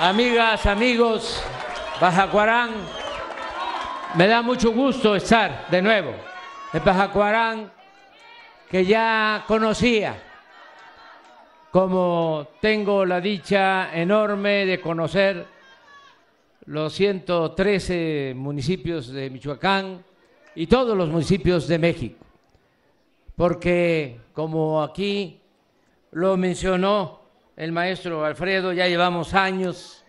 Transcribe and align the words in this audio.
amigas, 0.00 0.64
amigos, 0.64 1.42
Bajacuarán, 2.00 2.70
me 4.14 4.26
da 4.26 4.40
mucho 4.40 4.72
gusto 4.72 5.14
estar 5.14 5.66
de 5.70 5.82
nuevo. 5.82 6.14
En 6.72 6.82
Bajacuarán, 6.82 7.70
que 8.70 8.86
ya 8.86 9.44
conocía, 9.46 10.16
como 11.70 12.48
tengo 12.62 13.04
la 13.04 13.20
dicha 13.20 13.94
enorme 13.94 14.64
de 14.64 14.80
conocer 14.80 15.46
los 16.64 16.94
113 16.94 18.32
municipios 18.36 19.08
de 19.08 19.28
Michoacán 19.28 20.02
y 20.54 20.66
todos 20.66 20.96
los 20.96 21.10
municipios 21.10 21.68
de 21.68 21.78
México, 21.78 22.24
porque 23.36 24.18
como 24.32 24.82
aquí 24.82 25.40
lo 26.12 26.38
mencionó 26.38 27.19
el 27.60 27.72
maestro 27.72 28.24
Alfredo, 28.24 28.72
ya 28.72 28.88
llevamos 28.88 29.34
años 29.34 30.02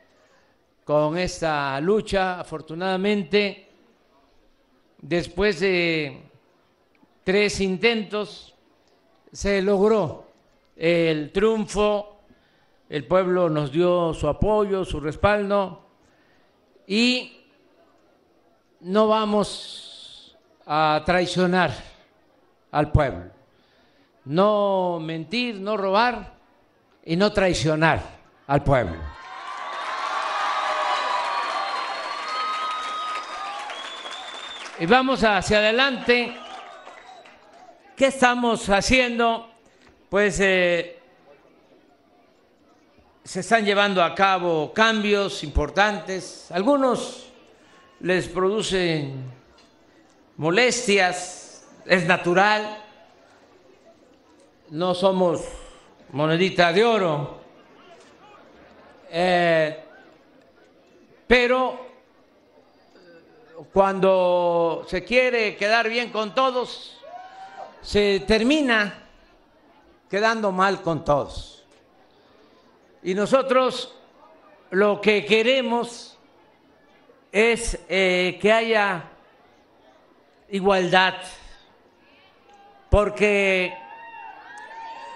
con 0.85 1.17
esta 1.17 1.81
lucha, 1.81 2.39
afortunadamente, 2.39 3.67
después 5.01 5.59
de 5.59 6.29
tres 7.25 7.59
intentos, 7.59 8.55
se 9.33 9.61
logró 9.61 10.27
el 10.77 11.33
triunfo, 11.33 12.21
el 12.87 13.05
pueblo 13.05 13.49
nos 13.49 13.69
dio 13.73 14.13
su 14.13 14.29
apoyo, 14.29 14.85
su 14.85 15.01
respaldo. 15.01 15.87
Y 16.87 17.37
no 18.79 19.09
vamos 19.09 20.37
a 20.65 21.03
traicionar 21.05 21.73
al 22.71 22.93
pueblo, 22.93 23.25
no 24.23 25.01
mentir, 25.01 25.59
no 25.59 25.75
robar 25.75 26.39
y 27.03 27.15
no 27.15 27.31
traicionar 27.31 28.01
al 28.47 28.63
pueblo. 28.63 28.97
Y 34.79 34.85
vamos 34.87 35.23
hacia 35.23 35.59
adelante. 35.59 36.35
¿Qué 37.95 38.07
estamos 38.07 38.67
haciendo? 38.69 39.47
Pues 40.09 40.39
eh, 40.39 40.99
se 43.23 43.41
están 43.41 43.63
llevando 43.63 44.03
a 44.03 44.15
cabo 44.15 44.73
cambios 44.73 45.43
importantes. 45.43 46.51
Algunos 46.51 47.27
les 47.99 48.27
producen 48.27 49.23
molestias, 50.37 51.67
es 51.85 52.05
natural. 52.07 52.83
No 54.71 54.95
somos 54.95 55.41
monedita 56.11 56.73
de 56.73 56.83
oro. 56.83 57.41
Eh, 59.09 59.83
pero 61.27 61.87
cuando 63.73 64.85
se 64.87 65.03
quiere 65.03 65.55
quedar 65.55 65.89
bien 65.89 66.11
con 66.11 66.33
todos, 66.33 66.97
se 67.81 68.21
termina 68.21 69.05
quedando 70.09 70.51
mal 70.51 70.81
con 70.81 71.03
todos. 71.05 71.63
Y 73.03 73.13
nosotros 73.13 73.95
lo 74.71 75.01
que 75.01 75.25
queremos 75.25 76.17
es 77.31 77.79
eh, 77.87 78.37
que 78.41 78.51
haya 78.51 79.03
igualdad, 80.49 81.15
porque 82.89 83.73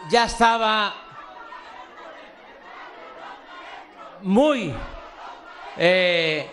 ya 0.10 0.26
estaba 0.26 0.94
muy 4.22 4.74
eh, 5.78 6.48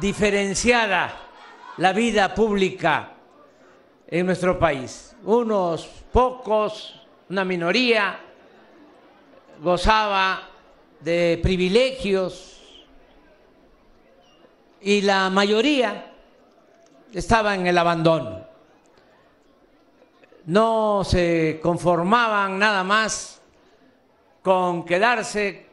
diferenciada 0.00 1.16
la 1.78 1.92
vida 1.92 2.34
pública 2.34 3.12
en 4.06 4.26
nuestro 4.26 4.58
país. 4.58 5.16
Unos 5.24 5.86
pocos, 6.12 7.00
una 7.30 7.44
minoría, 7.44 8.18
gozaba 9.60 10.48
de 11.00 11.38
privilegios 11.42 12.84
y 14.80 15.00
la 15.02 15.30
mayoría 15.30 16.12
estaba 17.12 17.54
en 17.54 17.66
el 17.66 17.78
abandono 17.78 18.47
no 20.48 21.04
se 21.04 21.60
conformaban 21.62 22.58
nada 22.58 22.82
más 22.82 23.42
con 24.42 24.86
quedarse 24.86 25.66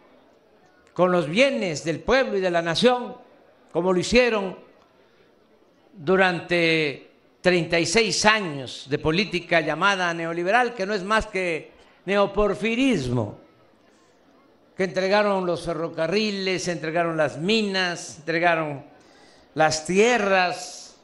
con 0.93 1.13
los 1.13 1.29
bienes 1.29 1.85
del 1.85 2.01
pueblo 2.01 2.37
y 2.37 2.41
de 2.41 2.51
la 2.51 2.61
nación, 2.61 3.15
como 3.71 3.93
lo 3.93 3.99
hicieron 3.99 4.57
durante 5.93 7.09
36 7.39 8.25
años 8.25 8.87
de 8.89 8.99
política 8.99 9.61
llamada 9.61 10.13
neoliberal, 10.13 10.73
que 10.73 10.85
no 10.85 10.93
es 10.93 11.05
más 11.05 11.27
que 11.27 11.71
neoporfirismo, 12.03 13.39
que 14.75 14.83
entregaron 14.83 15.45
los 15.45 15.63
ferrocarriles, 15.63 16.67
entregaron 16.67 17.15
las 17.15 17.37
minas, 17.37 18.17
entregaron 18.17 18.83
las 19.53 19.85
tierras, 19.85 20.97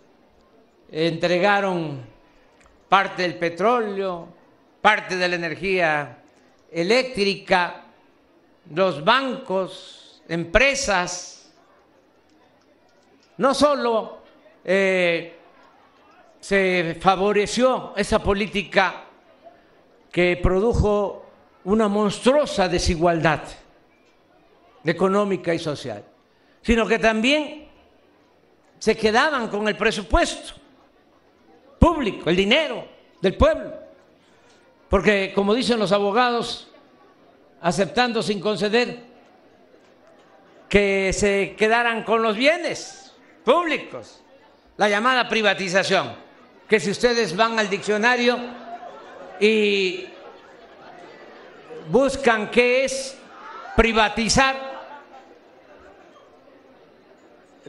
entregaron 0.92 2.11
parte 2.92 3.22
del 3.22 3.36
petróleo, 3.36 4.28
parte 4.82 5.16
de 5.16 5.26
la 5.30 5.36
energía 5.38 6.18
eléctrica, 6.70 7.86
los 8.76 9.02
bancos, 9.02 10.22
empresas. 10.28 11.54
No 13.38 13.54
solo 13.54 14.24
eh, 14.66 15.38
se 16.42 16.98
favoreció 17.00 17.94
esa 17.96 18.20
política 18.22 19.06
que 20.12 20.38
produjo 20.44 21.28
una 21.64 21.88
monstruosa 21.88 22.68
desigualdad 22.68 23.44
económica 24.84 25.54
y 25.54 25.60
social, 25.60 26.04
sino 26.62 26.86
que 26.86 27.00
también 27.00 27.70
se 28.80 28.98
quedaban 28.98 29.48
con 29.48 29.66
el 29.70 29.78
presupuesto 29.78 30.61
público, 31.82 32.30
el 32.30 32.36
dinero 32.36 32.86
del 33.20 33.36
pueblo. 33.36 33.74
Porque, 34.88 35.32
como 35.34 35.56
dicen 35.56 35.80
los 35.80 35.92
abogados, 35.92 36.70
aceptando 37.60 38.22
sin 38.22 38.40
conceder 38.40 39.00
que 40.70 41.12
se 41.12 41.56
quedaran 41.58 42.04
con 42.04 42.22
los 42.22 42.38
bienes 42.38 43.14
públicos, 43.44 44.22
la 44.78 44.90
llamada 44.90 45.28
privatización, 45.28 46.14
que 46.68 46.80
si 46.80 46.92
ustedes 46.92 47.36
van 47.36 47.58
al 47.58 47.68
diccionario 47.68 48.38
y 49.40 50.06
buscan 51.90 52.52
qué 52.52 52.86
es 52.86 53.18
privatizar, 53.76 54.72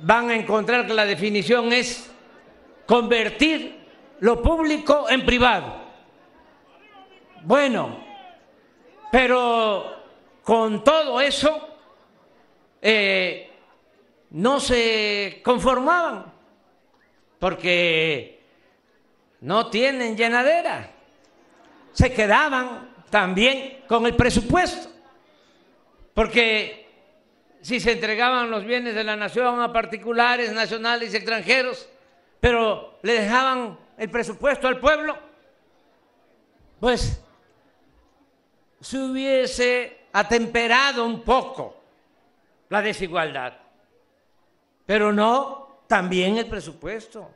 van 0.03 0.31
a 0.31 0.35
encontrar 0.35 0.87
que 0.87 0.93
la 0.93 1.07
definición 1.07 1.73
es 1.73 2.11
convertir 2.87 3.82
lo 4.23 4.41
público 4.41 5.11
en 5.11 5.27
privado. 5.27 5.83
Bueno, 7.43 8.05
pero 9.11 9.97
con 10.45 10.85
todo 10.85 11.21
eso 11.21 11.77
eh, 12.81 13.51
no 14.31 14.61
se 14.61 15.41
conformaban 15.45 16.33
porque 17.41 18.45
no 19.41 19.69
tienen 19.69 20.17
llenadera. 20.17 20.89
Se 21.93 22.13
quedaban 22.13 22.95
también 23.11 23.83
con 23.89 24.07
el 24.07 24.15
presupuesto, 24.15 24.89
porque 26.15 26.89
si 27.61 27.81
se 27.81 27.91
entregaban 27.91 28.53
los 28.53 28.65
bienes 28.65 28.95
de 28.95 29.03
la 29.03 29.17
nación 29.17 29.61
a 29.61 29.73
particulares, 29.73 30.53
nacionales 30.53 31.13
y 31.13 31.17
extranjeros, 31.17 31.89
pero 32.39 33.01
le 33.03 33.15
dejaban 33.15 33.82
el 33.97 34.11
presupuesto 34.11 34.69
al 34.69 34.81
pueblo, 34.81 35.17
pues 36.81 37.23
se 38.81 38.99
hubiese 38.99 40.07
atemperado 40.13 41.05
un 41.05 41.23
poco 41.23 41.77
la 42.69 42.83
desigualdad. 42.83 43.55
Pero 44.85 45.13
no, 45.13 45.83
también 45.87 46.39
el 46.39 46.47
presupuesto. 46.47 47.31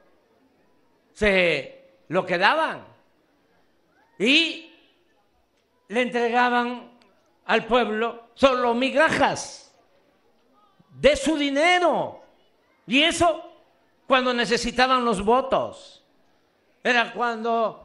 Se 1.13 2.01
lo 2.09 2.27
quedaban 2.27 2.85
y 4.19 4.73
le 5.89 6.03
entregaban 6.03 6.91
al 7.45 7.67
pueblo 7.67 8.31
solo 8.35 8.75
migajas 8.75 9.73
de 10.91 11.17
su 11.17 11.37
dinero. 11.37 12.23
Y 12.87 13.03
eso 13.03 13.53
cuando 14.07 14.33
necesitaban 14.33 15.05
los 15.05 15.25
votos 15.25 15.96
era 16.87 17.13
cuando 17.13 17.85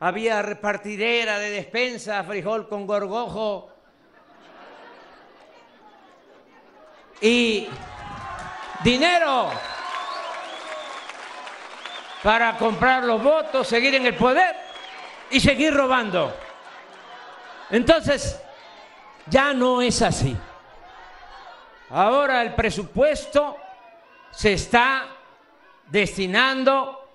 había 0.00 0.40
repartidera 0.40 1.38
de 1.38 1.50
despensa, 1.50 2.24
frijol 2.24 2.66
con 2.66 2.86
gorgojo. 2.86 3.70
Y 7.20 7.68
dinero 8.82 9.50
para 12.22 12.56
comprar 12.56 13.04
los 13.04 13.22
votos, 13.22 13.68
seguir 13.68 13.96
en 13.96 14.06
el 14.06 14.14
poder 14.14 14.56
y 15.30 15.38
seguir 15.38 15.74
robando. 15.74 16.34
Entonces, 17.68 18.40
ya 19.26 19.52
no 19.52 19.82
es 19.82 20.00
así. 20.00 20.34
Ahora 21.90 22.40
el 22.40 22.54
presupuesto 22.54 23.58
se 24.30 24.54
está 24.54 25.06
destinando 25.90 27.07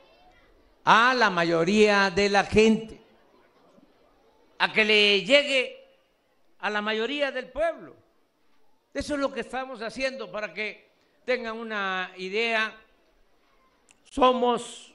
a 0.84 1.14
la 1.14 1.30
mayoría 1.30 2.10
de 2.10 2.30
la 2.30 2.44
gente, 2.44 3.00
a 4.58 4.72
que 4.72 4.84
le 4.84 5.24
llegue 5.24 5.84
a 6.60 6.70
la 6.70 6.82
mayoría 6.82 7.32
del 7.32 7.48
pueblo. 7.48 7.96
Eso 8.94 9.16
es 9.16 9.20
lo 9.20 9.34
que 9.34 9.42
estamos 9.42 9.82
haciendo 9.82 10.32
para 10.32 10.54
que 10.54 10.90
tengan 11.26 11.58
una 11.58 12.12
idea. 12.18 12.76
Somos 14.04 14.94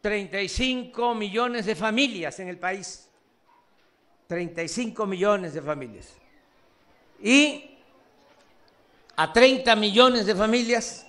35 0.00 1.14
millones 1.14 1.66
de 1.66 1.74
familias 1.74 2.38
en 2.40 2.48
el 2.48 2.58
país. 2.58 3.08
35 4.26 5.06
millones 5.06 5.54
de 5.54 5.62
familias. 5.62 6.14
Y 7.22 7.76
a 9.16 9.32
30 9.32 9.74
millones 9.76 10.26
de 10.26 10.34
familias 10.34 11.06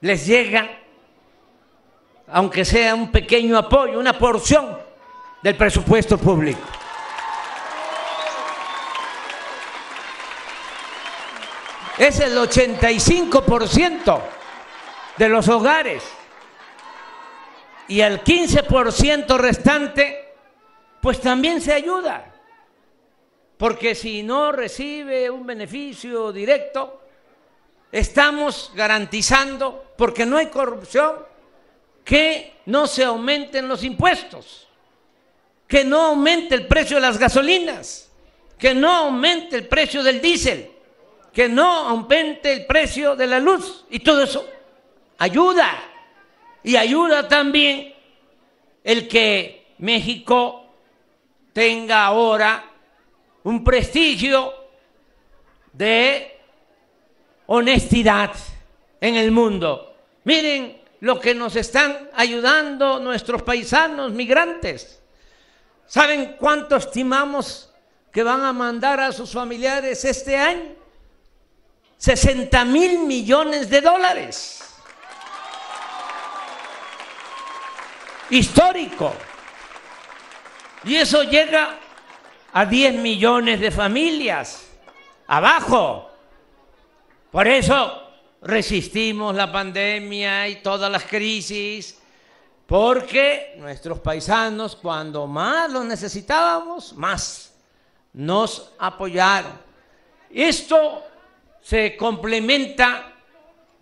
les 0.00 0.26
llega 0.26 0.77
aunque 2.32 2.64
sea 2.64 2.94
un 2.94 3.10
pequeño 3.10 3.56
apoyo, 3.56 3.98
una 3.98 4.18
porción 4.18 4.78
del 5.42 5.56
presupuesto 5.56 6.18
público. 6.18 6.60
Es 11.96 12.20
el 12.20 12.36
85% 12.36 14.20
de 15.16 15.28
los 15.28 15.48
hogares 15.48 16.04
y 17.88 18.00
el 18.00 18.22
15% 18.22 19.36
restante, 19.36 20.34
pues 21.00 21.20
también 21.20 21.60
se 21.60 21.72
ayuda. 21.72 22.34
Porque 23.56 23.96
si 23.96 24.22
no 24.22 24.52
recibe 24.52 25.28
un 25.28 25.44
beneficio 25.44 26.32
directo, 26.32 27.02
estamos 27.90 28.70
garantizando, 28.74 29.92
porque 29.96 30.24
no 30.24 30.36
hay 30.36 30.46
corrupción, 30.46 31.16
que 32.08 32.54
no 32.64 32.86
se 32.86 33.04
aumenten 33.04 33.68
los 33.68 33.84
impuestos, 33.84 34.66
que 35.66 35.84
no 35.84 36.00
aumente 36.00 36.54
el 36.54 36.66
precio 36.66 36.96
de 36.96 37.02
las 37.02 37.18
gasolinas, 37.18 38.10
que 38.58 38.72
no 38.72 38.90
aumente 38.90 39.56
el 39.56 39.68
precio 39.68 40.02
del 40.02 40.22
diésel, 40.22 40.70
que 41.34 41.50
no 41.50 41.70
aumente 41.70 42.50
el 42.50 42.64
precio 42.64 43.14
de 43.14 43.26
la 43.26 43.38
luz 43.38 43.84
y 43.90 43.98
todo 43.98 44.22
eso 44.22 44.48
ayuda. 45.18 45.70
Y 46.62 46.76
ayuda 46.76 47.28
también 47.28 47.92
el 48.82 49.06
que 49.06 49.74
México 49.76 50.64
tenga 51.52 52.06
ahora 52.06 52.70
un 53.42 53.62
prestigio 53.62 54.54
de 55.74 56.38
honestidad 57.48 58.32
en 58.98 59.16
el 59.16 59.30
mundo. 59.30 59.94
Miren 60.24 60.77
lo 61.00 61.20
que 61.20 61.34
nos 61.34 61.56
están 61.56 62.10
ayudando 62.14 62.98
nuestros 62.98 63.42
paisanos 63.42 64.12
migrantes. 64.12 65.00
¿Saben 65.86 66.36
cuánto 66.38 66.76
estimamos 66.76 67.72
que 68.12 68.22
van 68.22 68.44
a 68.44 68.52
mandar 68.52 69.00
a 69.00 69.12
sus 69.12 69.32
familiares 69.32 70.04
este 70.04 70.36
año? 70.36 70.76
60 71.98 72.64
mil 72.64 73.00
millones 73.00 73.70
de 73.70 73.80
dólares. 73.80 74.64
Histórico. 78.30 79.14
Y 80.84 80.96
eso 80.96 81.22
llega 81.22 81.76
a 82.52 82.66
10 82.66 82.94
millones 82.96 83.60
de 83.60 83.70
familias. 83.70 84.68
Abajo. 85.26 86.10
Por 87.30 87.46
eso 87.46 88.07
resistimos 88.42 89.34
la 89.34 89.50
pandemia 89.50 90.48
y 90.48 90.56
todas 90.56 90.90
las 90.90 91.04
crisis, 91.04 91.98
porque 92.66 93.54
nuestros 93.58 93.98
paisanos, 94.00 94.76
cuando 94.76 95.26
más 95.26 95.70
los 95.70 95.84
necesitábamos, 95.84 96.92
más 96.94 97.54
nos 98.12 98.72
apoyaron. 98.78 99.52
Esto 100.30 101.04
se 101.60 101.96
complementa 101.96 103.14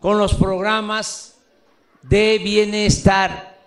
con 0.01 0.19
los 0.19 0.35
programas 0.35 1.39
de 2.03 2.39
bienestar. 2.39 3.59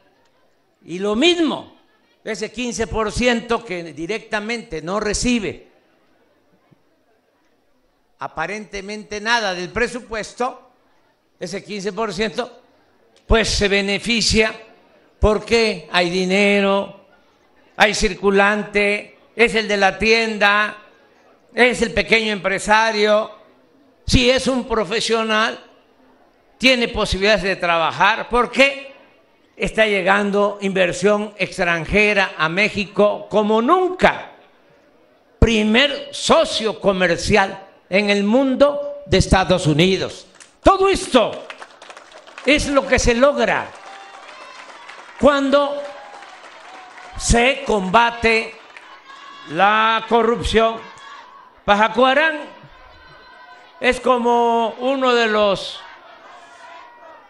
Y 0.85 0.99
lo 0.99 1.15
mismo, 1.15 1.77
ese 2.23 2.53
15% 2.53 3.63
que 3.63 3.83
directamente 3.93 4.81
no 4.81 4.99
recibe 4.99 5.69
aparentemente 8.19 9.21
nada 9.21 9.53
del 9.53 9.69
presupuesto, 9.69 10.68
ese 11.39 11.65
15%, 11.65 12.49
pues 13.25 13.47
se 13.49 13.67
beneficia 13.67 14.53
porque 15.19 15.87
hay 15.91 16.09
dinero, 16.09 17.05
hay 17.77 17.93
circulante, 17.93 19.17
es 19.35 19.55
el 19.55 19.67
de 19.67 19.77
la 19.77 19.97
tienda, 19.97 20.77
es 21.53 21.81
el 21.81 21.91
pequeño 21.91 22.33
empresario. 22.33 23.31
Si 24.05 24.29
es 24.29 24.47
un 24.47 24.67
profesional, 24.67 25.59
tiene 26.57 26.89
posibilidades 26.89 27.43
de 27.43 27.55
trabajar 27.55 28.27
porque 28.29 28.91
está 29.55 29.85
llegando 29.85 30.57
inversión 30.61 31.33
extranjera 31.37 32.33
a 32.37 32.49
México 32.49 33.27
como 33.29 33.61
nunca. 33.61 34.31
Primer 35.39 36.09
socio 36.11 36.79
comercial 36.81 37.65
en 37.89 38.09
el 38.09 38.23
mundo 38.23 39.03
de 39.05 39.17
Estados 39.17 39.67
Unidos. 39.67 40.27
Todo 40.63 40.89
esto 40.89 41.47
es 42.45 42.67
lo 42.67 42.85
que 42.85 42.99
se 42.99 43.13
logra 43.13 43.67
cuando 45.19 45.81
se 47.17 47.63
combate 47.65 48.55
la 49.49 50.05
corrupción. 50.07 50.79
Pajacuarán 51.65 52.39
es 53.79 53.99
como 53.99 54.69
uno 54.79 55.13
de 55.13 55.27
los 55.27 55.81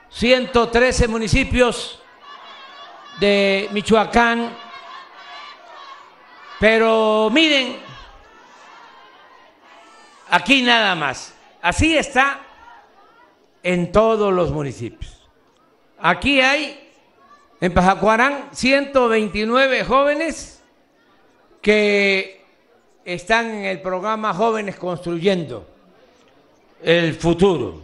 113 0.10 1.08
municipios 1.08 2.02
de 3.20 3.68
Michoacán, 3.72 4.56
pero 6.60 7.30
miren, 7.32 7.80
aquí 10.30 10.62
nada 10.62 10.96
más, 10.96 11.36
así 11.62 11.98
está 11.98 12.40
en 13.64 13.92
todos 13.92 14.34
los 14.34 14.52
municipios. 14.52 15.28
Aquí 16.00 16.40
hay, 16.42 16.90
en 17.60 17.74
Pajacuarán, 17.74 18.50
129 18.52 19.84
jóvenes 19.84 20.64
que 21.62 22.46
están 23.04 23.50
en 23.52 23.66
el 23.66 23.82
programa 23.82 24.34
Jóvenes 24.34 24.76
Construyendo 24.76 25.68
el 26.82 27.14
Futuro. 27.16 27.82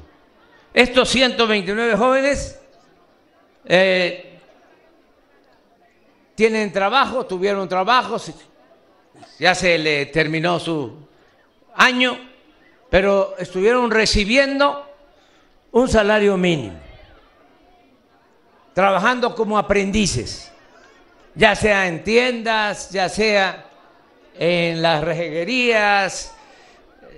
Estos 0.73 1.09
129 1.09 1.95
jóvenes 1.95 2.59
eh, 3.65 4.39
tienen 6.35 6.71
trabajo, 6.71 7.25
tuvieron 7.25 7.67
trabajo, 7.67 8.17
ya 9.39 9.55
se 9.55 9.77
le 9.77 10.07
terminó 10.07 10.59
su 10.59 10.93
año, 11.75 12.17
pero 12.89 13.35
estuvieron 13.37 13.89
recibiendo 13.89 14.85
un 15.75 15.89
salario 15.89 16.37
mínimo, 16.37 16.79
trabajando 18.73 19.35
como 19.35 19.57
aprendices, 19.57 20.49
ya 21.33 21.53
sea 21.53 21.87
en 21.87 22.01
tiendas, 22.01 22.91
ya 22.91 23.09
sea 23.09 23.65
en 24.39 24.81
las 24.81 25.03
rejeguerías, 25.03 26.33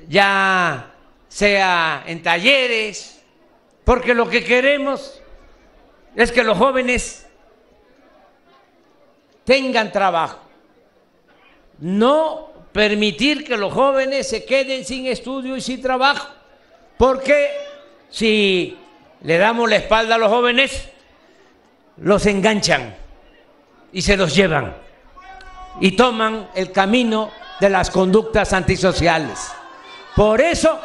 ya 0.10 0.92
sea 1.28 2.04
en 2.08 2.24
talleres, 2.24 3.22
porque 3.84 4.16
lo 4.16 4.28
que 4.28 4.44
queremos 4.44 5.22
es 6.16 6.32
que 6.32 6.44
los 6.44 6.58
jóvenes 6.58 7.28
tengan 9.44 9.92
trabajo, 9.92 10.40
no 11.78 12.50
permitir 12.72 13.46
que 13.46 13.56
los 13.56 13.72
jóvenes 13.72 14.28
se 14.28 14.46
queden 14.46 14.84
sin 14.84 15.06
estudio 15.06 15.56
y 15.56 15.62
sin 15.62 15.80
trabajo, 15.80 16.28
porque 16.98 17.67
si 18.10 18.78
le 19.22 19.38
damos 19.38 19.70
la 19.70 19.78
espalda 19.78 20.16
a 20.16 20.18
los 20.18 20.30
jóvenes, 20.30 20.90
los 21.98 22.26
enganchan 22.26 22.96
y 23.92 24.02
se 24.02 24.18
los 24.18 24.36
llevan. 24.36 24.76
y 25.80 25.92
toman 25.92 26.50
el 26.56 26.72
camino 26.72 27.30
de 27.60 27.70
las 27.70 27.92
conductas 27.92 28.52
antisociales. 28.52 29.52
Por 30.16 30.42
eso, 30.42 30.80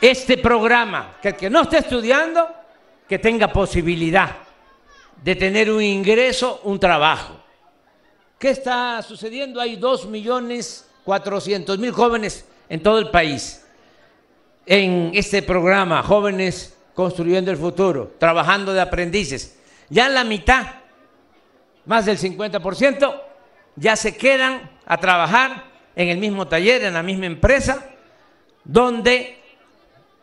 este 0.00 0.38
programa, 0.38 1.16
que 1.22 1.28
el 1.28 1.36
que 1.36 1.48
no 1.48 1.62
esté 1.62 1.78
estudiando, 1.78 2.48
que 3.08 3.20
tenga 3.20 3.52
posibilidad 3.52 4.36
de 5.22 5.36
tener 5.36 5.70
un 5.70 5.82
ingreso, 5.82 6.60
un 6.64 6.80
trabajo. 6.80 7.36
¿Qué 8.38 8.50
está 8.50 9.00
sucediendo? 9.02 9.60
Hay 9.60 9.76
dos 9.76 10.06
millones 10.06 10.88
cuatrocientos 11.04 11.78
mil 11.78 11.92
jóvenes 11.92 12.44
en 12.68 12.82
todo 12.82 12.98
el 12.98 13.10
país 13.10 13.65
en 14.66 15.12
este 15.14 15.42
programa, 15.42 16.02
Jóvenes 16.02 16.76
Construyendo 16.92 17.50
el 17.50 17.56
Futuro, 17.56 18.14
trabajando 18.18 18.72
de 18.72 18.80
aprendices. 18.80 19.58
Ya 19.88 20.08
la 20.08 20.24
mitad, 20.24 20.66
más 21.84 22.06
del 22.06 22.18
50%, 22.18 23.22
ya 23.76 23.94
se 23.94 24.16
quedan 24.16 24.70
a 24.84 24.96
trabajar 24.98 25.64
en 25.94 26.08
el 26.08 26.18
mismo 26.18 26.48
taller, 26.48 26.84
en 26.84 26.94
la 26.94 27.02
misma 27.02 27.26
empresa, 27.26 27.90
donde 28.64 29.38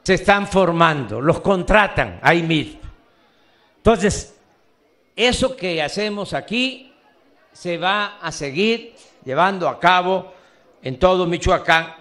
se 0.03 0.15
están 0.15 0.47
formando, 0.47 1.21
los 1.21 1.39
contratan 1.39 2.19
ahí 2.21 2.43
mismo. 2.43 2.81
Entonces, 3.77 4.35
eso 5.15 5.55
que 5.55 5.81
hacemos 5.81 6.33
aquí 6.33 6.93
se 7.51 7.77
va 7.77 8.17
a 8.21 8.31
seguir 8.31 8.95
llevando 9.23 9.69
a 9.69 9.79
cabo 9.79 10.33
en 10.81 10.99
todo 10.99 11.25
Michoacán. 11.25 11.95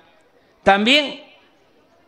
También 0.62 1.31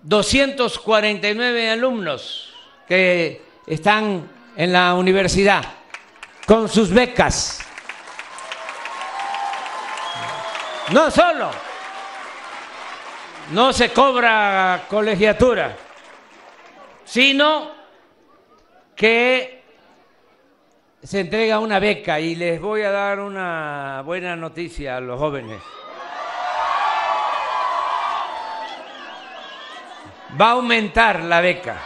249 0.04 1.70
alumnos 1.70 2.52
que 2.87 3.42
están 3.66 4.30
en 4.54 4.73
la 4.73 4.94
universidad 4.94 5.64
con 6.46 6.68
sus 6.68 6.90
becas. 6.90 7.61
No 10.92 11.11
solo, 11.11 11.50
no 13.52 13.73
se 13.73 13.90
cobra 13.90 14.84
colegiatura, 14.90 15.75
sino 17.06 17.70
que 18.94 19.62
se 21.02 21.20
entrega 21.20 21.58
una 21.58 21.78
beca 21.78 22.20
y 22.20 22.34
les 22.34 22.61
voy 22.61 22.82
a 22.82 22.90
dar 22.90 23.20
una 23.20 24.02
buena 24.04 24.37
noticia 24.37 24.99
a 24.99 25.00
los 25.00 25.18
jóvenes. 25.18 25.62
Va 30.40 30.48
a 30.48 30.50
aumentar 30.52 31.20
la 31.20 31.40
beca. 31.40 31.76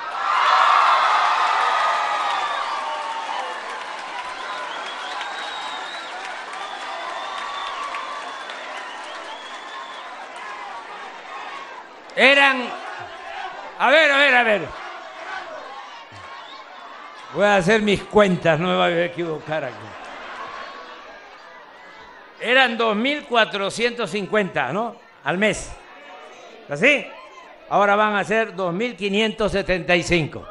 Eran, 12.16 12.64
a 13.78 13.90
ver, 13.90 14.10
a 14.10 14.18
ver, 14.18 14.34
a 14.34 14.42
ver. 14.42 14.68
Voy 17.34 17.44
a 17.44 17.56
hacer 17.56 17.82
mis 17.82 18.02
cuentas, 18.02 18.58
no 18.58 18.68
me 18.68 18.76
voy 18.76 18.92
a 18.92 19.04
equivocar 19.04 19.64
aquí. 19.64 19.76
Eran 22.40 22.78
2.450, 22.78 24.72
¿no? 24.72 24.96
Al 25.22 25.36
mes. 25.38 25.70
¿Así? 26.68 27.06
Ahora 27.70 27.96
van 27.96 28.16
a 28.16 28.24
ser 28.24 28.56
2.575. 28.56 30.46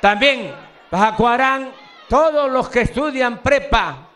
También, 0.00 0.54
Bajacuarán, 0.90 1.72
todos 2.08 2.50
los 2.50 2.68
que 2.68 2.82
estudian 2.82 3.42
prepa 3.42 4.06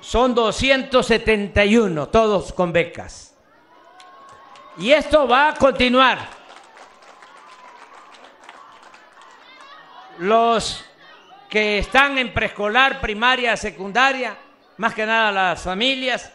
son 0.00 0.34
271, 0.34 2.08
todos 2.08 2.52
con 2.52 2.72
becas. 2.72 3.34
Y 4.78 4.92
esto 4.92 5.26
va 5.26 5.48
a 5.48 5.54
continuar. 5.54 6.18
Los 10.18 10.85
que 11.48 11.78
están 11.78 12.18
en 12.18 12.32
preescolar, 12.32 13.00
primaria, 13.00 13.56
secundaria, 13.56 14.36
más 14.76 14.94
que 14.94 15.06
nada 15.06 15.32
las 15.32 15.62
familias, 15.62 16.32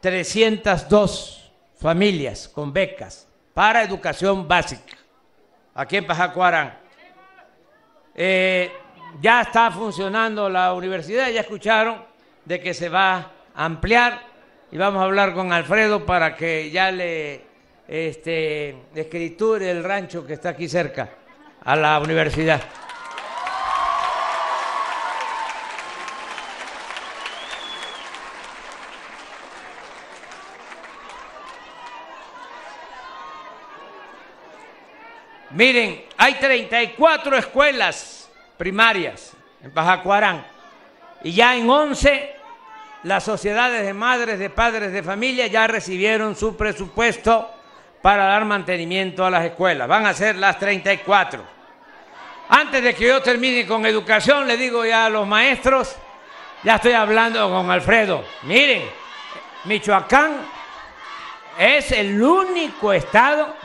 302 0.00 1.52
familias 1.80 2.48
con 2.48 2.72
becas 2.72 3.26
para 3.52 3.82
educación 3.82 4.46
básica, 4.46 4.96
aquí 5.74 5.96
en 5.96 6.06
Pajacuarán. 6.06 6.78
Eh, 8.14 8.72
ya 9.20 9.42
está 9.42 9.70
funcionando 9.70 10.48
la 10.48 10.72
universidad, 10.72 11.30
ya 11.30 11.40
escucharon 11.40 12.04
de 12.44 12.60
que 12.60 12.74
se 12.74 12.88
va 12.88 13.32
a 13.54 13.64
ampliar 13.64 14.22
y 14.70 14.76
vamos 14.76 15.00
a 15.00 15.04
hablar 15.04 15.34
con 15.34 15.52
Alfredo 15.52 16.04
para 16.04 16.36
que 16.36 16.70
ya 16.70 16.90
le 16.90 17.42
este, 17.86 18.76
escriture 18.94 19.70
el 19.70 19.84
rancho 19.84 20.26
que 20.26 20.34
está 20.34 20.50
aquí 20.50 20.68
cerca 20.68 21.10
a 21.62 21.76
la 21.76 21.98
universidad. 22.00 22.60
Miren, 35.54 36.04
hay 36.16 36.34
34 36.34 37.36
escuelas 37.36 38.28
primarias 38.58 39.34
en 39.62 39.70
Pajacuarán 39.70 40.44
y 41.22 41.30
ya 41.30 41.54
en 41.54 41.70
11 41.70 42.34
las 43.04 43.22
sociedades 43.22 43.84
de 43.86 43.94
madres, 43.94 44.40
de 44.40 44.50
padres 44.50 44.92
de 44.92 45.04
familia 45.04 45.46
ya 45.46 45.68
recibieron 45.68 46.34
su 46.34 46.56
presupuesto 46.56 47.48
para 48.02 48.24
dar 48.24 48.44
mantenimiento 48.44 49.24
a 49.24 49.30
las 49.30 49.44
escuelas. 49.44 49.86
Van 49.86 50.06
a 50.06 50.12
ser 50.12 50.34
las 50.34 50.58
34. 50.58 51.44
Antes 52.48 52.82
de 52.82 52.92
que 52.92 53.06
yo 53.06 53.22
termine 53.22 53.64
con 53.64 53.86
educación, 53.86 54.48
le 54.48 54.56
digo 54.56 54.84
ya 54.84 55.06
a 55.06 55.10
los 55.10 55.24
maestros, 55.24 55.94
ya 56.64 56.74
estoy 56.74 56.94
hablando 56.94 57.48
con 57.48 57.70
Alfredo. 57.70 58.24
Miren, 58.42 58.82
Michoacán 59.66 60.32
es 61.56 61.92
el 61.92 62.20
único 62.20 62.92
estado 62.92 63.63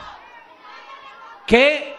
que 1.50 1.96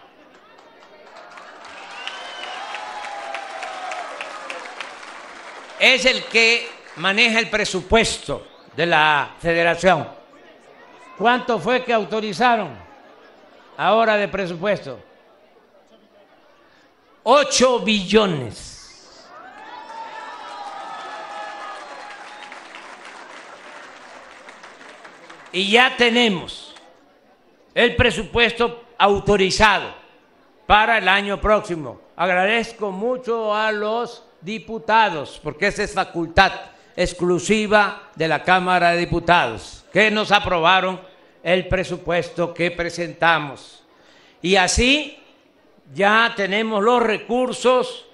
es 5.80 6.06
el 6.06 6.24
que 6.26 6.68
maneja 6.98 7.40
el 7.40 7.50
presupuesto 7.50 8.46
de 8.76 8.86
la 8.86 9.32
federación. 9.40 10.08
¿Cuánto 11.18 11.60
fue 11.60 11.84
que 11.84 11.94
autorizaron 11.94 12.70
ahora 13.78 14.18
de 14.18 14.28
presupuesto? 14.28 15.00
8 17.24 17.80
billones. 17.80 18.76
Y 25.52 25.72
ya 25.72 25.96
tenemos 25.98 26.76
el 27.74 27.96
presupuesto 27.96 28.86
autorizado 28.98 29.94
para 30.68 31.00
el 31.00 31.08
año 31.08 31.42
próximo. 31.42 32.00
Agradezco 32.16 32.92
mucho 32.92 33.56
a 33.56 33.72
los 33.72 34.29
diputados, 34.42 35.40
porque 35.44 35.68
esa 35.68 35.84
es 35.84 35.94
facultad 35.94 36.52
exclusiva 36.96 38.10
de 38.16 38.28
la 38.28 38.44
Cámara 38.44 38.92
de 38.92 39.00
Diputados, 39.00 39.86
que 39.92 40.12
nos 40.12 40.32
aprobaron 40.32 41.00
el 41.44 41.68
presupuesto 41.68 42.54
que 42.54 42.72
presentamos. 42.72 43.84
Y 44.42 44.56
así 44.56 45.18
ya 45.94 46.34
tenemos 46.36 46.84
los 46.84 47.02
recursos 47.02 48.06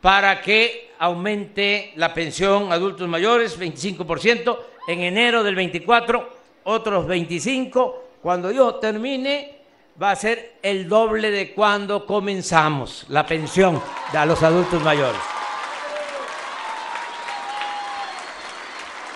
para 0.00 0.40
que 0.40 0.92
aumente 0.98 1.92
la 1.96 2.12
pensión 2.12 2.72
adultos 2.72 3.08
mayores 3.08 3.58
25%, 3.58 4.58
en 4.86 5.00
enero 5.00 5.42
del 5.42 5.54
24 5.54 6.28
otros 6.64 7.06
25, 7.06 8.04
cuando 8.20 8.50
yo 8.50 8.74
termine 8.76 9.58
va 10.00 10.10
a 10.10 10.16
ser 10.16 10.56
el 10.62 10.88
doble 10.88 11.30
de 11.30 11.52
cuando 11.52 12.04
comenzamos 12.04 13.06
la 13.08 13.24
pensión 13.26 13.80
a 14.12 14.26
los 14.26 14.42
adultos 14.42 14.82
mayores. 14.82 15.33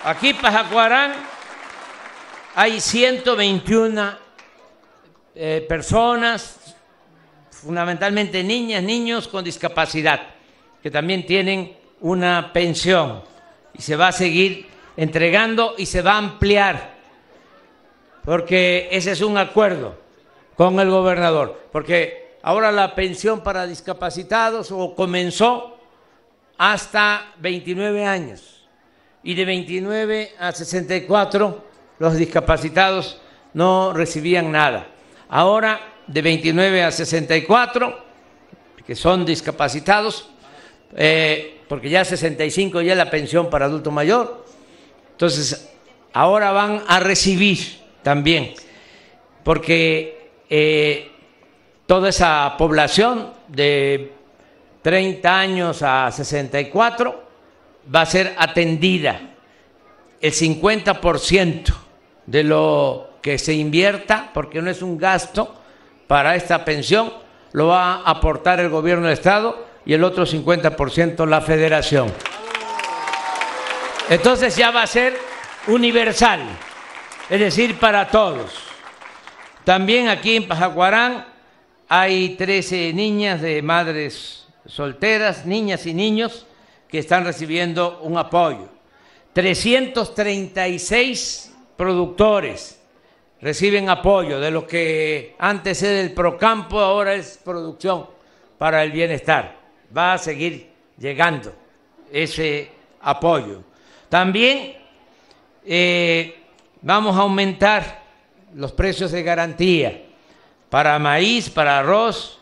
Aquí 0.09 0.33
Pajacuarán 0.33 1.13
hay 2.55 2.81
121 2.81 4.17
eh, 5.35 5.63
personas, 5.69 6.75
fundamentalmente 7.51 8.43
niñas, 8.43 8.81
niños 8.81 9.27
con 9.27 9.43
discapacidad, 9.43 10.19
que 10.81 10.89
también 10.89 11.27
tienen 11.27 11.77
una 12.01 12.51
pensión 12.51 13.21
y 13.71 13.83
se 13.83 13.95
va 13.95 14.07
a 14.07 14.11
seguir 14.11 14.65
entregando 14.97 15.75
y 15.77 15.85
se 15.85 16.01
va 16.01 16.13
a 16.13 16.17
ampliar, 16.17 16.95
porque 18.25 18.89
ese 18.91 19.11
es 19.11 19.21
un 19.21 19.37
acuerdo 19.37 19.95
con 20.55 20.79
el 20.79 20.89
gobernador, 20.89 21.67
porque 21.71 22.39
ahora 22.41 22.71
la 22.71 22.95
pensión 22.95 23.41
para 23.41 23.67
discapacitados 23.67 24.71
o 24.71 24.95
comenzó 24.95 25.77
hasta 26.57 27.31
29 27.37 28.07
años 28.07 28.58
y 29.23 29.33
de 29.33 29.45
29 29.45 30.31
a 30.39 30.51
64 30.51 31.65
los 31.99 32.15
discapacitados 32.15 33.19
no 33.53 33.93
recibían 33.93 34.51
nada. 34.51 34.87
Ahora 35.27 35.79
de 36.07 36.21
29 36.21 36.83
a 36.83 36.91
64, 36.91 37.99
que 38.85 38.95
son 38.95 39.25
discapacitados, 39.25 40.29
eh, 40.95 41.59
porque 41.67 41.89
ya 41.89 42.03
65 42.03 42.81
ya 42.81 42.93
es 42.93 42.97
la 42.97 43.11
pensión 43.11 43.49
para 43.49 43.65
adulto 43.65 43.91
mayor, 43.91 44.45
entonces 45.11 45.69
ahora 46.13 46.51
van 46.51 46.83
a 46.87 46.99
recibir 46.99 47.59
también, 48.01 48.53
porque 49.43 50.29
eh, 50.49 51.11
toda 51.85 52.09
esa 52.09 52.55
población 52.57 53.33
de 53.47 54.13
30 54.81 55.39
años 55.39 55.83
a 55.83 56.11
64 56.11 57.28
va 57.93 58.01
a 58.01 58.05
ser 58.05 58.35
atendida 58.37 59.21
el 60.21 60.33
50% 60.33 61.73
de 62.25 62.43
lo 62.43 63.09
que 63.21 63.37
se 63.37 63.53
invierta, 63.53 64.31
porque 64.33 64.61
no 64.61 64.69
es 64.69 64.81
un 64.81 64.97
gasto 64.97 65.55
para 66.07 66.35
esta 66.35 66.65
pensión, 66.65 67.13
lo 67.51 67.67
va 67.67 67.95
a 67.95 68.09
aportar 68.09 68.59
el 68.59 68.69
gobierno 68.69 69.05
del 69.05 69.13
Estado 69.13 69.65
y 69.85 69.93
el 69.93 70.03
otro 70.03 70.25
50% 70.25 71.27
la 71.27 71.41
federación. 71.41 72.11
Entonces 74.09 74.55
ya 74.55 74.71
va 74.71 74.83
a 74.83 74.87
ser 74.87 75.17
universal, 75.67 76.41
es 77.29 77.39
decir, 77.39 77.79
para 77.79 78.09
todos. 78.09 78.51
También 79.63 80.07
aquí 80.07 80.35
en 80.35 80.47
Pajacuarán 80.47 81.25
hay 81.87 82.29
13 82.35 82.93
niñas 82.93 83.41
de 83.41 83.61
madres 83.61 84.47
solteras, 84.65 85.45
niñas 85.45 85.85
y 85.85 85.93
niños, 85.93 86.45
que 86.89 86.99
están 86.99 87.23
recibiendo 87.23 88.01
un 88.01 88.17
apoyo. 88.17 88.67
336 89.33 91.55
productores 91.77 92.79
reciben 93.41 93.89
apoyo 93.89 94.39
de 94.39 94.51
lo 94.51 94.67
que 94.67 95.35
antes 95.39 95.81
era 95.83 96.01
el 96.01 96.13
Procampo, 96.13 96.79
ahora 96.79 97.13
es 97.13 97.39
producción 97.43 98.07
para 98.57 98.83
el 98.83 98.91
bienestar. 98.91 99.57
Va 99.95 100.13
a 100.13 100.17
seguir 100.17 100.69
llegando 100.97 101.53
ese 102.11 102.71
apoyo. 103.01 103.63
También 104.09 104.75
eh, 105.65 106.35
vamos 106.81 107.15
a 107.15 107.21
aumentar 107.21 108.03
los 108.55 108.71
precios 108.71 109.11
de 109.11 109.23
garantía 109.23 110.05
para 110.69 110.99
maíz, 110.99 111.49
para 111.49 111.79
arroz, 111.79 112.39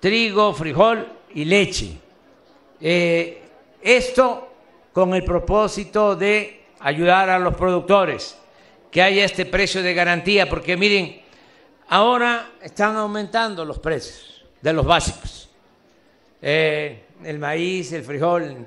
trigo, 0.00 0.54
frijol 0.54 1.06
y 1.34 1.44
leche. 1.44 1.98
Eh, 2.84 3.40
esto 3.80 4.48
con 4.92 5.14
el 5.14 5.24
propósito 5.24 6.16
de 6.16 6.64
ayudar 6.80 7.30
a 7.30 7.38
los 7.38 7.54
productores, 7.54 8.36
que 8.90 9.00
haya 9.00 9.24
este 9.24 9.46
precio 9.46 9.82
de 9.82 9.94
garantía, 9.94 10.48
porque 10.48 10.76
miren, 10.76 11.22
ahora 11.88 12.50
están 12.60 12.96
aumentando 12.96 13.64
los 13.64 13.78
precios 13.78 14.44
de 14.60 14.72
los 14.72 14.84
básicos. 14.84 15.48
Eh, 16.42 17.04
el 17.24 17.38
maíz, 17.38 17.92
el 17.92 18.02
frijol, 18.02 18.66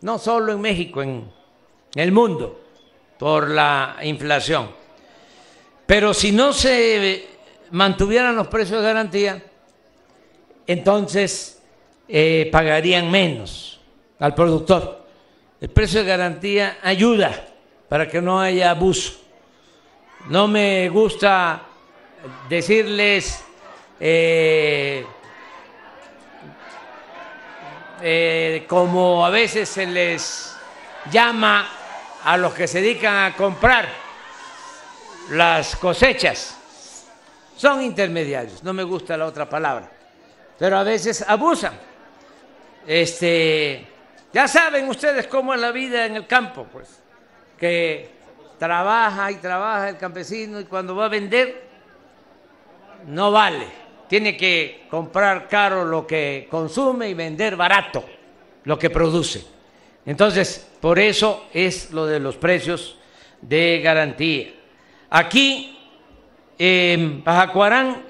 no 0.00 0.18
solo 0.18 0.52
en 0.52 0.60
México, 0.60 1.02
en 1.02 1.28
el 1.96 2.12
mundo, 2.12 2.60
por 3.18 3.50
la 3.50 3.96
inflación. 4.02 4.70
Pero 5.86 6.14
si 6.14 6.30
no 6.30 6.52
se 6.52 7.26
mantuvieran 7.72 8.36
los 8.36 8.46
precios 8.46 8.80
de 8.80 8.86
garantía, 8.86 9.42
entonces 10.68 11.55
eh, 12.08 12.48
pagarían 12.52 13.10
menos 13.10 13.80
al 14.18 14.34
productor. 14.34 15.06
El 15.60 15.70
precio 15.70 16.00
de 16.00 16.06
garantía 16.06 16.78
ayuda 16.82 17.48
para 17.88 18.08
que 18.08 18.20
no 18.20 18.40
haya 18.40 18.70
abuso. 18.70 19.20
No 20.28 20.48
me 20.48 20.88
gusta 20.88 21.62
decirles 22.48 23.44
eh, 23.98 25.04
eh, 28.02 28.64
como 28.68 29.24
a 29.24 29.30
veces 29.30 29.68
se 29.68 29.86
les 29.86 30.54
llama 31.10 31.68
a 32.24 32.36
los 32.36 32.52
que 32.52 32.66
se 32.66 32.80
dedican 32.80 33.32
a 33.32 33.36
comprar 33.36 33.88
las 35.30 35.76
cosechas. 35.76 36.56
Son 37.56 37.82
intermediarios, 37.82 38.62
no 38.62 38.72
me 38.74 38.82
gusta 38.82 39.16
la 39.16 39.26
otra 39.26 39.48
palabra, 39.48 39.90
pero 40.58 40.76
a 40.76 40.82
veces 40.82 41.24
abusan 41.26 41.72
este, 42.86 43.86
ya 44.32 44.48
saben 44.48 44.88
ustedes 44.88 45.26
cómo 45.26 45.54
es 45.54 45.60
la 45.60 45.72
vida 45.72 46.06
en 46.06 46.16
el 46.16 46.26
campo, 46.26 46.66
pues, 46.70 47.02
que 47.58 48.10
trabaja 48.58 49.30
y 49.30 49.36
trabaja 49.36 49.88
el 49.88 49.96
campesino 49.96 50.60
y 50.60 50.64
cuando 50.64 50.94
va 50.94 51.06
a 51.06 51.08
vender 51.08 51.66
no 53.06 53.30
vale. 53.30 53.66
Tiene 54.08 54.36
que 54.36 54.86
comprar 54.88 55.48
caro 55.48 55.84
lo 55.84 56.06
que 56.06 56.46
consume 56.50 57.08
y 57.08 57.14
vender 57.14 57.56
barato 57.56 58.04
lo 58.64 58.78
que 58.78 58.90
produce. 58.90 59.44
Entonces, 60.04 60.66
por 60.80 60.98
eso 60.98 61.46
es 61.52 61.90
lo 61.92 62.06
de 62.06 62.20
los 62.20 62.36
precios 62.36 62.98
de 63.40 63.80
garantía. 63.82 64.52
Aquí, 65.10 65.78
en 66.58 67.22
Pajacuarán, 67.22 68.02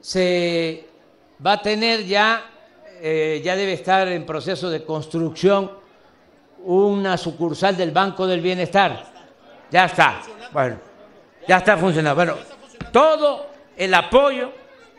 se 0.00 0.84
va 1.44 1.52
a 1.52 1.62
tener 1.62 2.04
ya 2.04 2.44
eh, 3.00 3.40
ya 3.44 3.56
debe 3.56 3.74
estar 3.74 4.08
en 4.08 4.24
proceso 4.24 4.70
de 4.70 4.84
construcción 4.84 5.70
una 6.64 7.16
sucursal 7.16 7.76
del 7.76 7.90
Banco 7.90 8.26
del 8.26 8.40
Bienestar. 8.40 9.04
Ya 9.70 9.84
está. 9.84 10.20
Bueno, 10.52 10.78
ya 11.46 11.58
está 11.58 11.76
funcionando. 11.76 12.14
Bueno, 12.14 12.34
todo 12.92 13.46
el 13.76 13.92
apoyo 13.94 14.50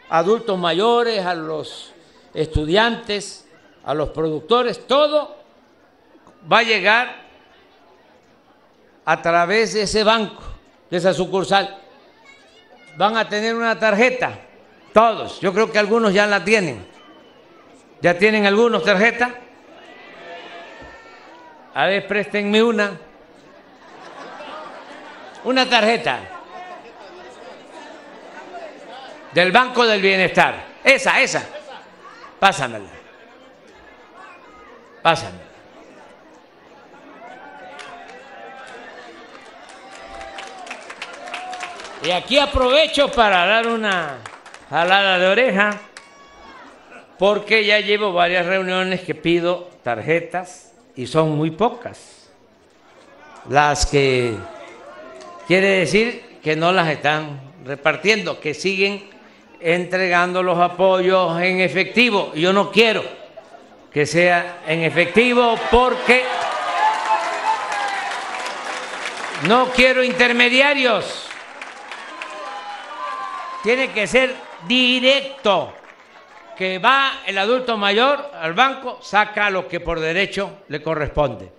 a 0.10 0.19
adultos 0.19 0.57
mayores, 0.57 1.25
a 1.25 1.33
los 1.33 1.93
estudiantes, 2.33 3.47
a 3.83 3.93
los 3.93 4.10
productores, 4.10 4.86
todo 4.86 5.36
va 6.51 6.60
a 6.60 6.63
llegar 6.63 7.27
a 9.05 9.21
través 9.21 9.73
de 9.73 9.83
ese 9.83 10.03
banco, 10.03 10.43
de 10.89 10.97
esa 10.97 11.13
sucursal. 11.13 11.77
Van 12.95 13.17
a 13.17 13.27
tener 13.27 13.55
una 13.55 13.77
tarjeta, 13.77 14.39
todos. 14.93 15.39
Yo 15.39 15.53
creo 15.53 15.71
que 15.71 15.79
algunos 15.79 16.13
ya 16.13 16.25
la 16.27 16.43
tienen 16.43 16.96
¿Ya 18.01 18.17
tienen 18.17 18.45
algunos 18.45 18.83
tarjeta? 18.83 19.31
A 21.73 21.86
ver, 21.86 22.07
préstenme 22.07 22.62
una. 22.62 22.97
Una 25.43 25.69
tarjeta. 25.69 26.19
Del 29.33 29.51
Banco 29.51 29.86
del 29.86 30.01
Bienestar. 30.01 30.63
Esa, 30.83 31.21
esa. 31.21 31.43
Pásamela. 32.39 32.89
Pásamela. 35.01 35.47
Y 42.03 42.12
aquí 42.12 42.38
aprovecho 42.38 43.12
para 43.12 43.45
dar 43.45 43.67
una 43.67 44.17
jalada 44.69 45.17
de 45.17 45.27
oreja, 45.27 45.79
porque 47.17 47.65
ya 47.65 47.80
llevo 47.80 48.13
varias 48.13 48.45
reuniones 48.45 49.01
que 49.01 49.15
pido 49.15 49.69
tarjetas 49.84 50.73
y 50.95 51.08
son 51.08 51.36
muy 51.38 51.51
pocas 51.51 52.17
las 53.49 53.86
que 53.86 54.36
quiere 55.47 55.80
decir 55.80 56.39
que 56.43 56.56
no 56.56 56.71
las 56.71 56.89
están 56.89 57.39
repartiendo, 57.65 58.39
que 58.39 58.53
siguen 58.53 59.10
entregando 59.60 60.43
los 60.43 60.60
apoyos 60.60 61.41
en 61.41 61.62
efectivo. 61.62 62.34
Yo 62.36 62.53
no 62.53 62.71
quiero 62.71 63.03
que 63.91 64.06
sea 64.06 64.62
en 64.67 64.84
efectivo 64.84 65.58
porque 65.71 66.23
no 69.47 69.69
quiero 69.69 70.03
intermediarios. 70.03 71.27
Tiene 73.63 73.91
que 73.91 74.08
ser 74.08 74.36
directo, 74.67 75.73
que 76.58 76.80
va 76.80 77.22
el 77.26 77.38
adulto 77.38 77.78
mayor 77.78 78.32
al 78.34 78.54
banco, 78.54 78.98
saca 79.02 79.50
lo 79.50 79.67
que 79.67 79.80
por 79.80 80.00
derecho 80.00 80.63
le 80.70 80.82
corresponde. 80.82 81.52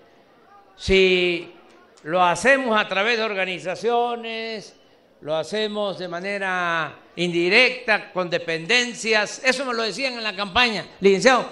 Si 0.76 1.54
lo 2.02 2.22
hacemos 2.22 2.78
a 2.78 2.88
través 2.88 3.18
de 3.18 3.24
organizaciones, 3.24 4.74
lo 5.20 5.36
hacemos 5.36 5.98
de 5.98 6.08
manera 6.08 6.94
indirecta, 7.16 8.10
con 8.12 8.28
dependencias, 8.28 9.42
eso 9.44 9.64
me 9.64 9.74
lo 9.74 9.82
decían 9.82 10.14
en 10.14 10.22
la 10.22 10.34
campaña, 10.34 10.84
licenciado, 11.00 11.46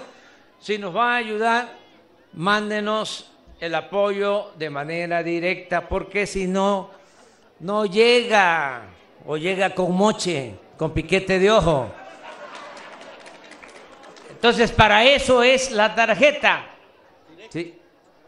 si 0.59 0.77
nos 0.77 0.95
va 0.95 1.13
a 1.13 1.17
ayudar, 1.17 1.73
mándenos 2.33 3.31
el 3.59 3.75
apoyo 3.75 4.51
de 4.57 4.69
manera 4.69 5.23
directa, 5.23 5.87
porque 5.87 6.25
si 6.25 6.47
no, 6.47 6.91
no 7.59 7.85
llega 7.85 8.83
o 9.25 9.37
llega 9.37 9.73
con 9.73 9.93
moche, 9.95 10.55
con 10.77 10.93
piquete 10.93 11.39
de 11.39 11.51
ojo. 11.51 11.91
Entonces, 14.37 14.71
para 14.71 15.03
eso 15.03 15.41
es 15.41 15.71
la 15.71 15.95
tarjeta. 15.95 16.63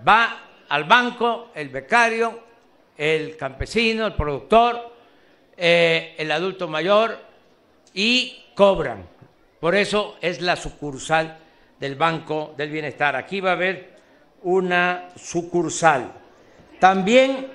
Va 0.08 0.41
al 0.67 0.86
banco 0.86 1.50
el 1.54 1.69
becario, 1.69 2.39
el 2.98 3.38
campesino, 3.38 4.08
el 4.08 4.15
productor, 4.15 4.91
eh, 5.56 6.15
el 6.17 6.32
adulto 6.32 6.67
mayor 6.67 7.15
y 7.93 8.43
cobran. 8.56 9.08
Por 9.60 9.76
eso 9.76 10.17
es 10.19 10.41
la 10.41 10.56
sucursal 10.56 11.38
del 11.80 11.93
Banco 11.93 12.56
del 12.58 12.72
Bienestar. 12.72 13.15
Aquí 13.15 13.39
va 13.39 13.52
a 13.52 13.54
haber 13.54 13.93
una 14.41 15.10
sucursal. 15.15 16.12
También 16.80 17.52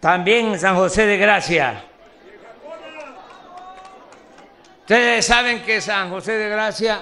también 0.00 0.58
San 0.58 0.76
José 0.76 1.04
de 1.04 1.18
Gracia. 1.18 1.84
Ustedes 4.92 5.24
saben 5.24 5.62
que 5.62 5.80
San 5.80 6.10
José 6.10 6.32
de 6.32 6.50
Gracia 6.50 7.00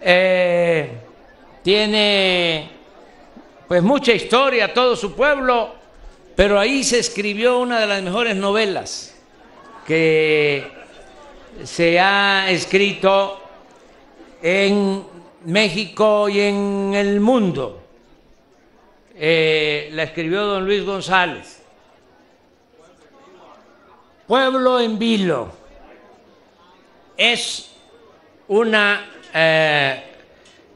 eh, 0.00 0.90
tiene 1.62 2.68
pues 3.68 3.80
mucha 3.80 4.12
historia, 4.12 4.74
todo 4.74 4.96
su 4.96 5.14
pueblo, 5.14 5.72
pero 6.34 6.58
ahí 6.58 6.82
se 6.82 6.98
escribió 6.98 7.60
una 7.60 7.78
de 7.78 7.86
las 7.86 8.02
mejores 8.02 8.34
novelas 8.34 9.14
que 9.86 10.66
se 11.62 12.00
ha 12.00 12.50
escrito 12.50 13.40
en 14.42 15.04
México 15.44 16.28
y 16.28 16.40
en 16.40 16.92
el 16.92 17.20
mundo. 17.20 17.84
Eh, 19.14 19.90
la 19.92 20.02
escribió 20.02 20.42
don 20.42 20.64
Luis 20.64 20.84
González. 20.84 21.62
Pueblo 24.26 24.80
en 24.80 24.98
vilo 24.98 25.61
es 27.16 27.70
una 28.48 29.08
eh, 29.32 30.02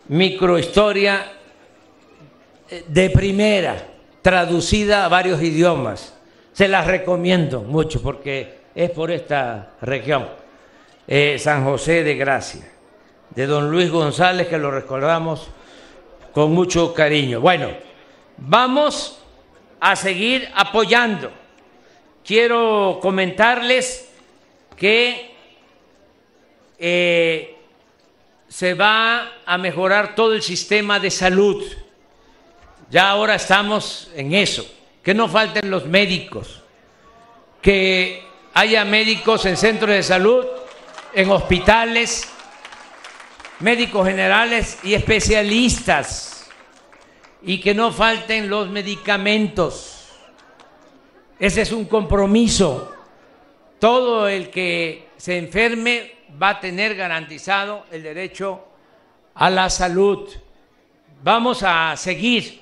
microhistoria 0.09 1.33
de 2.87 3.11
primera, 3.11 3.87
traducida 4.23 5.05
a 5.05 5.09
varios 5.09 5.43
idiomas. 5.43 6.15
Se 6.53 6.69
las 6.69 6.87
recomiendo 6.87 7.63
mucho 7.63 8.03
porque 8.03 8.61
es 8.75 8.91
por 8.91 9.11
esta 9.11 9.73
región. 9.81 10.29
Eh, 11.07 11.37
San 11.39 11.65
José 11.65 12.03
de 12.03 12.17
Gracia, 12.17 12.69
de 13.31 13.47
don 13.47 13.71
Luis 13.71 13.91
González, 13.91 14.49
que 14.49 14.59
lo 14.59 14.71
recordamos 14.71 15.49
con 16.33 16.53
mucho 16.53 16.93
cariño. 16.93 17.41
Bueno, 17.41 17.69
vamos 18.39 19.23
a 19.79 19.95
seguir 19.95 20.49
apoyando 20.55 21.31
quiero 22.27 22.99
comentarles 23.01 24.11
que 24.77 25.36
eh, 26.79 27.57
se 28.49 28.75
va 28.75 29.33
a 29.45 29.59
mejorar 29.59 30.15
todo 30.15 30.35
el 30.35 30.43
sistema 30.43 31.01
de 31.01 31.11
salud. 31.11 31.65
Ya 32.91 33.11
ahora 33.11 33.35
estamos 33.35 34.11
en 34.15 34.35
eso, 34.35 34.67
que 35.03 35.15
no 35.15 35.29
falten 35.29 35.71
los 35.71 35.87
médicos, 35.87 36.63
que 37.61 38.23
haya 38.55 38.85
médicos 38.85 39.45
en 39.47 39.57
centros 39.57 39.91
de 39.91 40.03
salud, 40.03 40.45
en 41.13 41.31
hospitales, 41.31 42.29
médicos 43.61 44.07
generales 44.07 44.79
y 44.83 44.95
especialistas, 44.95 46.49
y 47.43 47.61
que 47.61 47.75
no 47.75 47.93
falten 47.93 48.49
los 48.49 48.69
medicamentos 48.71 49.97
ese 51.39 51.63
es 51.63 51.73
un 51.73 51.85
compromiso. 51.85 52.93
Todo 53.79 54.29
el 54.29 54.51
que 54.51 55.09
se 55.17 55.37
enferme 55.37 56.16
va 56.41 56.51
a 56.51 56.61
tener 56.61 56.95
garantizado 56.95 57.85
el 57.91 58.03
derecho 58.03 58.65
a 59.35 59.51
la 59.51 59.71
salud. 59.71 60.29
Vamos 61.23 61.63
a 61.63 61.97
seguir 61.97 62.61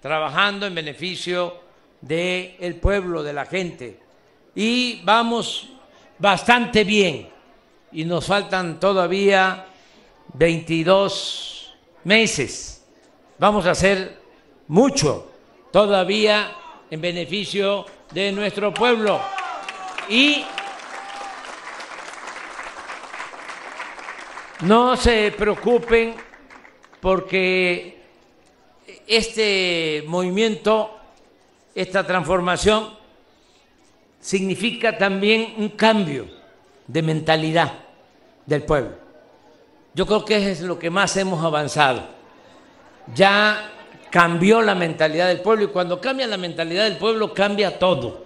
trabajando 0.00 0.66
en 0.66 0.74
beneficio 0.74 1.60
del 2.00 2.76
pueblo, 2.76 3.22
de 3.22 3.32
la 3.32 3.46
gente. 3.46 4.00
Y 4.54 5.02
vamos 5.02 5.68
bastante 6.18 6.84
bien. 6.84 7.28
Y 7.92 8.04
nos 8.04 8.26
faltan 8.26 8.78
todavía 8.78 9.66
22 10.34 11.74
meses. 12.04 12.84
Vamos 13.38 13.66
a 13.66 13.72
hacer 13.72 14.18
mucho 14.68 15.30
todavía 15.70 16.52
en 16.90 17.00
beneficio 17.00 17.86
de 18.12 18.32
nuestro 18.32 18.72
pueblo. 18.72 19.20
Y 20.08 20.44
no 24.60 24.96
se 24.96 25.32
preocupen 25.36 26.14
porque 27.00 28.00
este 29.06 30.04
movimiento, 30.06 30.98
esta 31.74 32.06
transformación, 32.06 32.90
significa 34.20 34.96
también 34.96 35.54
un 35.58 35.70
cambio 35.70 36.26
de 36.86 37.02
mentalidad 37.02 37.72
del 38.46 38.62
pueblo. 38.62 38.92
Yo 39.94 40.06
creo 40.06 40.24
que 40.24 40.50
es 40.50 40.60
lo 40.60 40.78
que 40.78 40.90
más 40.90 41.16
hemos 41.16 41.44
avanzado. 41.44 42.06
Ya 43.14 43.72
cambió 44.10 44.62
la 44.62 44.74
mentalidad 44.74 45.28
del 45.28 45.40
pueblo 45.40 45.64
y 45.64 45.68
cuando 45.68 46.00
cambia 46.00 46.26
la 46.26 46.36
mentalidad 46.36 46.84
del 46.84 46.96
pueblo 46.96 47.32
cambia 47.32 47.78
todo. 47.78 48.24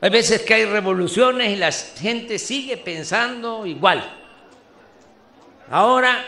Hay 0.00 0.10
veces 0.10 0.42
que 0.42 0.54
hay 0.54 0.64
revoluciones 0.66 1.50
y 1.50 1.56
la 1.56 1.72
gente 1.72 2.38
sigue 2.38 2.76
pensando 2.76 3.66
igual. 3.66 4.25
Ahora, 5.70 6.24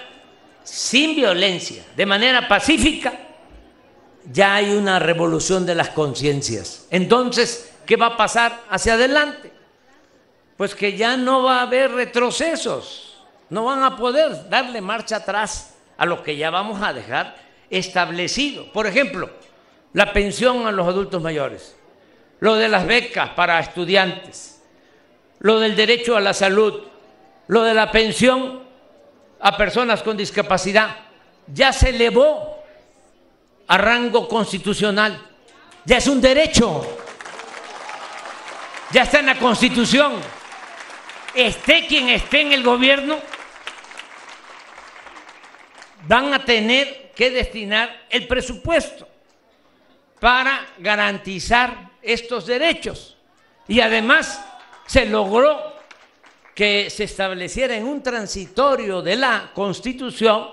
sin 0.64 1.16
violencia, 1.16 1.85
de 1.96 2.07
manera 2.07 2.46
pacífica, 2.48 3.12
ya 4.31 4.57
hay 4.57 4.74
una 4.74 4.98
revolución 4.98 5.64
de 5.64 5.74
las 5.74 5.90
conciencias. 5.90 6.87
Entonces, 6.90 7.72
¿qué 7.87 7.96
va 7.96 8.07
a 8.07 8.16
pasar 8.16 8.61
hacia 8.68 8.94
adelante? 8.94 9.53
Pues 10.57 10.74
que 10.74 10.96
ya 10.96 11.16
no 11.16 11.44
va 11.44 11.61
a 11.61 11.62
haber 11.62 11.92
retrocesos, 11.92 13.24
no 13.48 13.64
van 13.64 13.83
a 13.83 13.96
poder 13.96 14.48
darle 14.48 14.81
marcha 14.81 15.16
atrás 15.16 15.77
a 15.96 16.05
lo 16.05 16.22
que 16.22 16.37
ya 16.37 16.51
vamos 16.51 16.83
a 16.83 16.92
dejar 16.92 17.37
establecido. 17.70 18.70
Por 18.72 18.87
ejemplo, 18.87 19.31
la 19.92 20.12
pensión 20.12 20.66
a 20.66 20.72
los 20.72 20.87
adultos 20.87 21.22
mayores, 21.22 21.77
lo 22.40 22.57
de 22.57 22.68
las 22.68 22.87
becas 22.87 23.31
para 23.31 23.61
estudiantes, 23.61 24.62
lo 25.38 25.61
del 25.61 25.77
derecho 25.77 26.16
a 26.16 26.20
la 26.20 26.35
salud, 26.35 26.83
lo 27.46 27.62
de 27.62 27.74
la 27.74 27.90
pensión 27.90 28.67
a 29.40 29.57
personas 29.57 30.03
con 30.03 30.16
discapacidad, 30.16 30.96
ya 31.46 31.72
se 31.72 31.90
elevó 31.90 32.62
a 33.66 33.79
rango 33.79 34.29
constitucional. 34.29 35.27
Ya 35.85 35.98
es 35.98 36.07
un 36.07 36.20
derecho. 36.20 36.85
Ya 38.90 39.03
está 39.03 39.20
en 39.20 39.27
la 39.27 39.38
Constitución. 39.38 40.14
Esté 41.35 41.87
quien 41.87 42.09
esté 42.09 42.40
en 42.40 42.53
el 42.53 42.62
gobierno, 42.62 43.18
van 46.07 46.33
a 46.33 46.44
tener 46.44 47.12
que 47.14 47.31
destinar 47.31 48.07
el 48.09 48.27
presupuesto 48.27 49.07
para 50.18 50.66
garantizar 50.79 51.90
estos 52.03 52.46
derechos. 52.46 53.16
Y 53.68 53.81
además 53.81 54.42
se 54.87 55.05
logró 55.05 55.77
que 56.59 56.90
se 56.90 57.05
estableciera 57.05 57.77
en 57.77 57.85
un 57.85 58.03
transitorio 58.03 59.01
de 59.01 59.14
la 59.14 59.53
Constitución 59.55 60.49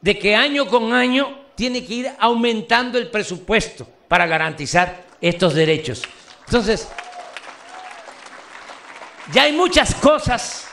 de 0.00 0.16
que 0.16 0.36
año 0.36 0.68
con 0.68 0.92
año 0.92 1.46
tiene 1.56 1.84
que 1.84 1.94
ir 1.94 2.10
aumentando 2.20 2.96
el 2.96 3.10
presupuesto 3.10 3.84
para 4.06 4.28
garantizar 4.28 5.04
estos 5.20 5.52
derechos. 5.52 6.04
Entonces, 6.46 6.88
ya 9.32 9.42
hay 9.42 9.52
muchas 9.52 9.96
cosas 9.96 10.68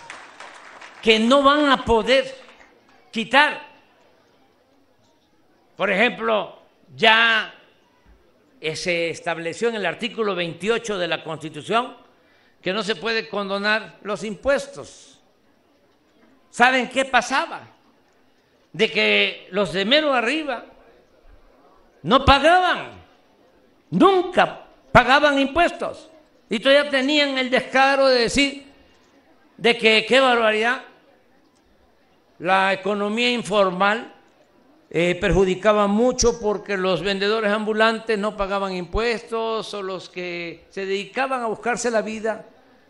que 1.01 1.17
no 1.17 1.41
van 1.41 1.71
a 1.71 1.83
poder 1.83 2.31
quitar. 3.09 3.65
Por 5.77 5.89
ejemplo, 5.89 6.59
ya 6.95 7.55
se 8.75 9.09
estableció 9.09 9.69
en 9.69 9.77
el 9.77 9.87
artículo 9.87 10.35
28 10.35 10.99
de 10.99 11.07
la 11.07 11.23
Constitución 11.23 12.07
que 12.61 12.73
no 12.73 12.83
se 12.83 12.95
puede 12.95 13.29
condonar 13.29 13.97
los 14.01 14.23
impuestos. 14.23 15.19
¿Saben 16.49 16.89
qué 16.89 17.05
pasaba? 17.05 17.61
De 18.73 18.91
que 18.91 19.47
los 19.51 19.73
de 19.73 19.85
mero 19.85 20.13
arriba 20.13 20.65
no 22.03 22.25
pagaban, 22.25 22.91
nunca 23.89 24.65
pagaban 24.91 25.39
impuestos. 25.39 26.09
Y 26.49 26.59
todavía 26.59 26.89
tenían 26.89 27.37
el 27.37 27.49
descaro 27.49 28.07
de 28.07 28.21
decir 28.21 28.67
de 29.57 29.77
que 29.77 30.05
qué 30.07 30.19
barbaridad, 30.19 30.81
la 32.39 32.73
economía 32.73 33.29
informal 33.31 34.13
eh, 34.91 35.15
perjudicaba 35.21 35.85
mucho 35.85 36.39
porque 36.39 36.75
los 36.75 37.03
vendedores 37.03 37.51
ambulantes 37.51 38.17
no 38.17 38.35
pagaban 38.35 38.73
impuestos 38.73 39.71
o 39.75 39.83
los 39.83 40.09
que 40.09 40.65
se 40.71 40.85
dedicaban 40.85 41.43
a 41.43 41.47
buscarse 41.47 41.91
la 41.91 42.01
vida 42.01 42.45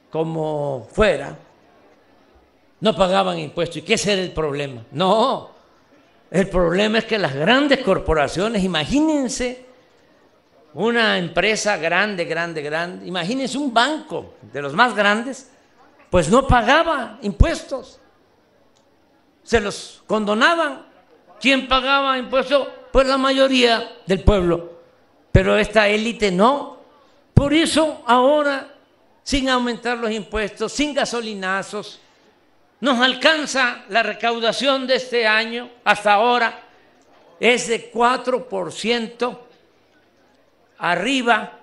como 0.09 0.87
fuera, 0.91 1.37
no 2.79 2.95
pagaban 2.95 3.37
impuestos. 3.37 3.77
¿Y 3.77 3.81
qué 3.81 3.95
es 3.95 4.07
el 4.07 4.31
problema? 4.31 4.83
No, 4.91 5.51
el 6.31 6.47
problema 6.47 6.99
es 6.99 7.05
que 7.05 7.17
las 7.17 7.35
grandes 7.35 7.79
corporaciones, 7.79 8.63
imagínense 8.63 9.65
una 10.73 11.17
empresa 11.17 11.75
grande, 11.75 12.23
grande, 12.23 12.61
grande, 12.61 13.07
imagínense 13.07 13.57
un 13.57 13.73
banco 13.73 14.35
de 14.53 14.61
los 14.61 14.73
más 14.73 14.95
grandes, 14.95 15.51
pues 16.09 16.29
no 16.29 16.47
pagaba 16.47 17.19
impuestos, 17.23 17.99
se 19.43 19.59
los 19.59 20.01
condonaban 20.07 20.88
¿Quién 21.39 21.67
pagaba 21.67 22.17
impuestos? 22.17 22.67
Pues 22.91 23.07
la 23.07 23.17
mayoría 23.17 23.97
del 24.05 24.23
pueblo. 24.23 24.79
Pero 25.31 25.57
esta 25.57 25.87
élite 25.87 26.31
no. 26.31 26.79
Por 27.33 27.53
eso 27.53 28.03
ahora, 28.05 28.73
sin 29.23 29.49
aumentar 29.49 29.97
los 29.97 30.11
impuestos, 30.11 30.71
sin 30.71 30.93
gasolinazos, 30.93 31.99
nos 32.81 32.99
alcanza 32.99 33.83
la 33.89 34.03
recaudación 34.03 34.87
de 34.87 34.95
este 34.95 35.27
año 35.27 35.69
hasta 35.83 36.13
ahora 36.13 36.63
es 37.39 37.67
de 37.67 37.91
4% 37.91 39.39
arriba 40.77 41.59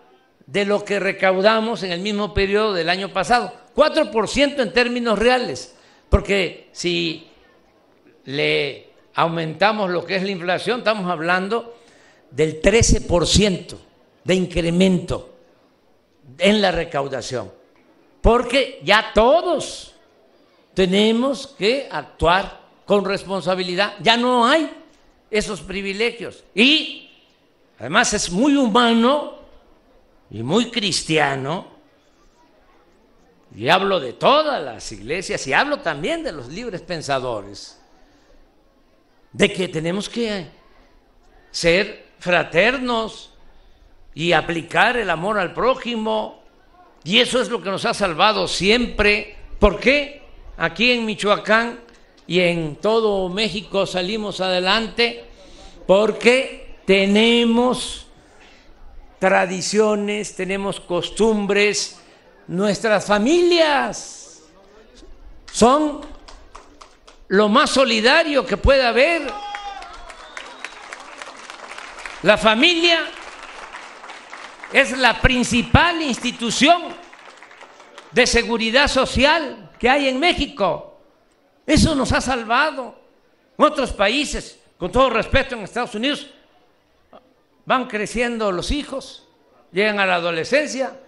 de 0.46 0.64
lo 0.64 0.84
que 0.84 1.00
recaudamos 1.00 1.82
en 1.82 1.92
el 1.92 2.00
mismo 2.00 2.32
periodo 2.32 2.72
del 2.72 2.88
año 2.88 3.12
pasado. 3.12 3.52
4% 3.74 4.60
en 4.60 4.72
términos 4.72 5.18
reales, 5.18 5.76
porque 6.08 6.68
si 6.72 7.28
le 8.24 8.85
aumentamos 9.16 9.90
lo 9.90 10.04
que 10.04 10.16
es 10.16 10.22
la 10.22 10.30
inflación, 10.30 10.78
estamos 10.78 11.10
hablando 11.10 11.74
del 12.30 12.60
13% 12.60 13.76
de 14.22 14.34
incremento 14.34 15.34
en 16.38 16.60
la 16.60 16.70
recaudación, 16.70 17.50
porque 18.20 18.80
ya 18.84 19.12
todos 19.14 19.94
tenemos 20.74 21.46
que 21.46 21.88
actuar 21.90 22.60
con 22.84 23.06
responsabilidad, 23.06 23.94
ya 24.02 24.18
no 24.18 24.46
hay 24.46 24.70
esos 25.30 25.62
privilegios. 25.62 26.44
Y 26.54 27.10
además 27.78 28.12
es 28.12 28.30
muy 28.30 28.54
humano 28.54 29.36
y 30.30 30.42
muy 30.42 30.70
cristiano, 30.70 31.74
y 33.54 33.70
hablo 33.70 33.98
de 33.98 34.12
todas 34.12 34.62
las 34.62 34.92
iglesias 34.92 35.46
y 35.46 35.54
hablo 35.54 35.78
también 35.78 36.22
de 36.22 36.32
los 36.32 36.48
libres 36.48 36.82
pensadores 36.82 37.80
de 39.36 39.52
que 39.52 39.68
tenemos 39.68 40.08
que 40.08 40.46
ser 41.50 42.06
fraternos 42.18 43.34
y 44.14 44.32
aplicar 44.32 44.96
el 44.96 45.10
amor 45.10 45.38
al 45.38 45.52
prójimo. 45.52 46.42
Y 47.04 47.18
eso 47.18 47.42
es 47.42 47.50
lo 47.50 47.62
que 47.62 47.68
nos 47.68 47.84
ha 47.84 47.92
salvado 47.92 48.48
siempre. 48.48 49.36
¿Por 49.58 49.78
qué? 49.78 50.22
Aquí 50.56 50.90
en 50.90 51.04
Michoacán 51.04 51.80
y 52.26 52.40
en 52.40 52.76
todo 52.76 53.28
México 53.28 53.84
salimos 53.84 54.40
adelante 54.40 55.24
porque 55.86 56.76
tenemos 56.86 58.06
tradiciones, 59.18 60.34
tenemos 60.34 60.80
costumbres, 60.80 62.00
nuestras 62.48 63.04
familias 63.04 64.42
son 65.52 66.15
lo 67.28 67.48
más 67.48 67.70
solidario 67.70 68.44
que 68.46 68.56
puede 68.56 68.84
haber. 68.84 69.22
La 72.22 72.38
familia 72.38 73.00
es 74.72 74.96
la 74.96 75.20
principal 75.20 76.02
institución 76.02 76.94
de 78.12 78.26
seguridad 78.26 78.88
social 78.88 79.70
que 79.78 79.88
hay 79.88 80.08
en 80.08 80.18
México. 80.18 81.00
Eso 81.66 81.94
nos 81.94 82.12
ha 82.12 82.20
salvado. 82.20 83.04
otros 83.56 83.92
países, 83.92 84.58
con 84.78 84.92
todo 84.92 85.10
respeto 85.10 85.54
en 85.54 85.62
Estados 85.62 85.94
Unidos, 85.94 86.30
van 87.64 87.86
creciendo 87.88 88.52
los 88.52 88.70
hijos, 88.70 89.26
llegan 89.72 89.98
a 89.98 90.06
la 90.06 90.16
adolescencia 90.16 91.00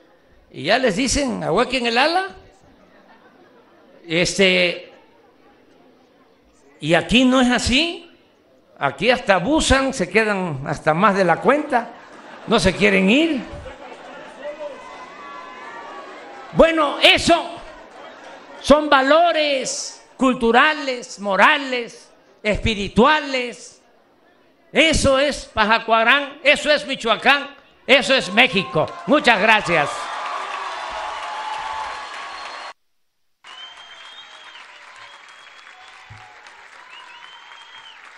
y 0.51 0.65
ya 0.65 0.79
les 0.79 0.97
dicen, 0.97 1.43
en 1.43 1.87
el 1.87 1.99
ala. 1.99 2.37
Este, 4.07 4.88
y 6.81 6.95
aquí 6.95 7.25
no 7.25 7.41
es 7.41 7.51
así. 7.51 8.05
Aquí 8.81 9.11
hasta 9.11 9.35
abusan, 9.35 9.93
se 9.93 10.09
quedan 10.09 10.63
hasta 10.65 10.95
más 10.95 11.17
de 11.17 11.25
la 11.25 11.37
cuenta, 11.41 11.91
no 12.47 12.61
se 12.61 12.75
quieren 12.75 13.11
ir. 13.11 13.41
Bueno, 16.53 16.97
eso 17.03 17.45
son 18.61 18.89
valores 18.89 20.07
culturales, 20.17 21.19
morales, 21.19 22.11
espirituales. 22.43 23.83
Eso 24.71 25.19
es 25.19 25.47
Pajacuarán, 25.47 26.39
eso 26.45 26.71
es 26.71 26.87
Michoacán, 26.87 27.49
eso 27.87 28.15
es 28.15 28.33
México. 28.33 28.87
Muchas 29.07 29.41
gracias. 29.41 29.89